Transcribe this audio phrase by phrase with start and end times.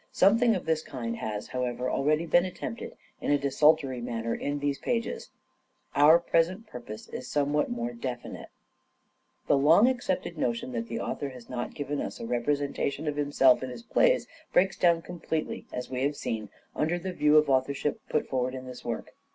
[0.11, 4.79] Something of this kind has, however, already been attempted in a desultory manner in these
[4.79, 5.29] pages.
[5.93, 8.49] Our present purpose is somewhat more definite.
[9.47, 13.15] The The long accepted notion that the author has not given us a representation of
[13.15, 15.03] himself in his plays breaks dramas.
[15.03, 18.83] down completely, as we have seen, under the view of authorship put forward in this
[18.83, 19.13] work.